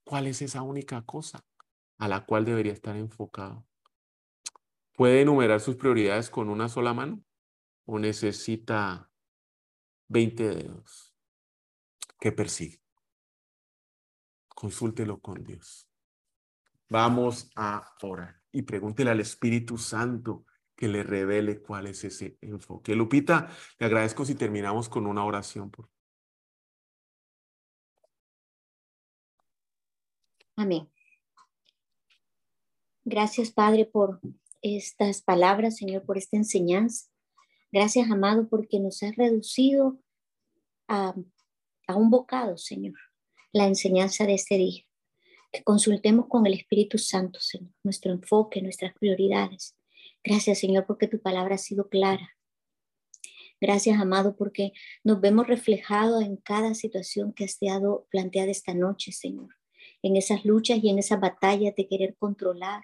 [0.05, 1.45] ¿cuál es esa única cosa
[1.99, 3.67] a la cual debería estar enfocado?
[4.93, 7.21] ¿Puede enumerar sus prioridades con una sola mano
[7.85, 9.11] o necesita
[10.07, 11.13] 20 dedos
[12.21, 12.82] que persigue?
[14.63, 15.91] Consúltelo con Dios.
[16.89, 20.47] Vamos a orar y pregúntele al Espíritu Santo
[20.77, 22.95] que le revele cuál es ese enfoque.
[22.95, 23.51] Lupita,
[23.81, 25.69] le agradezco si terminamos con una oración.
[25.69, 25.91] Por...
[30.55, 30.89] Amén.
[33.05, 34.21] Gracias, Padre, por
[34.61, 37.11] estas palabras, Señor, por esta enseñanza.
[37.73, 39.99] Gracias, amado, porque nos has reducido
[40.87, 41.17] a,
[41.89, 42.95] a un bocado, Señor,
[43.53, 44.85] la enseñanza de este día.
[45.53, 49.77] Que consultemos con el Espíritu Santo, Señor, nuestro enfoque, nuestras prioridades.
[50.25, 52.37] Gracias, Señor, porque tu palabra ha sido clara.
[53.61, 54.73] Gracias, amado, porque
[55.05, 59.55] nos vemos reflejados en cada situación que has dado planteada esta noche, Señor.
[60.03, 62.83] En esas luchas y en esas batallas de querer controlar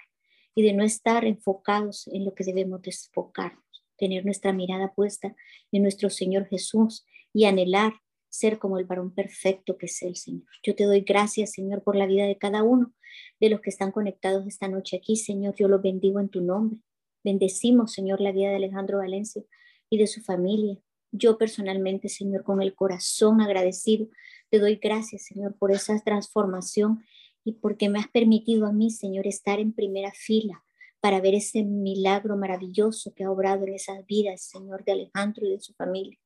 [0.54, 3.64] y de no estar enfocados en lo que debemos enfocarnos.
[3.96, 5.34] Tener nuestra mirada puesta
[5.72, 7.94] en nuestro Señor Jesús y anhelar
[8.28, 10.46] ser como el varón perfecto que es el Señor.
[10.62, 12.92] Yo te doy gracias, Señor, por la vida de cada uno
[13.40, 15.54] de los que están conectados esta noche aquí, Señor.
[15.56, 16.78] Yo los bendigo en tu nombre.
[17.24, 19.42] Bendecimos, Señor, la vida de Alejandro Valencia
[19.90, 20.78] y de su familia.
[21.10, 24.08] Yo personalmente, Señor, con el corazón agradecido,
[24.50, 27.04] te doy gracias, Señor, por esa transformación
[27.44, 30.62] y porque me has permitido a mí, Señor, estar en primera fila
[31.00, 35.52] para ver ese milagro maravilloso que ha obrado en esas vidas, Señor, de Alejandro y
[35.52, 36.18] de su familia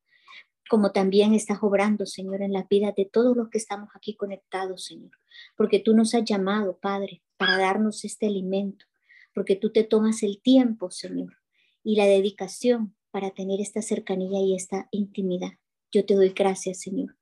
[0.68, 4.84] como también estás obrando, Señor, en la vida de todos los que estamos aquí conectados,
[4.84, 5.10] Señor,
[5.56, 8.86] porque tú nos has llamado, Padre, para darnos este alimento,
[9.34, 11.36] porque tú te tomas el tiempo, Señor,
[11.82, 15.52] y la dedicación para tener esta cercanía y esta intimidad.
[15.90, 17.16] Yo te doy gracias, Señor,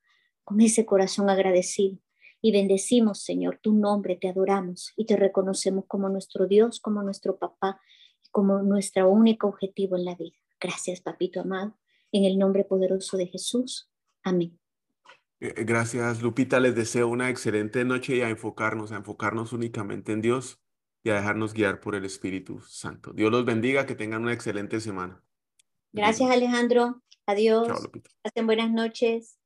[0.44, 1.98] con ese corazón agradecido.
[2.42, 7.38] Y bendecimos, Señor, tu nombre, te adoramos y te reconocemos como nuestro Dios, como nuestro
[7.38, 7.80] papá,
[8.30, 10.36] como nuestro único objetivo en la vida.
[10.58, 11.74] Gracias, papito amado
[12.12, 13.88] en el nombre poderoso de Jesús.
[14.22, 14.58] Amén.
[15.40, 16.60] Eh, eh, gracias, Lupita.
[16.60, 20.60] Les deseo una excelente noche y a enfocarnos, a enfocarnos únicamente en Dios
[21.02, 23.12] y a dejarnos guiar por el Espíritu Santo.
[23.12, 25.22] Dios los bendiga, que tengan una excelente semana.
[25.92, 27.02] Gracias, Alejandro.
[27.26, 27.66] Adiós.
[27.66, 28.10] Chao, Lupita.
[28.22, 29.39] Hacen buenas noches.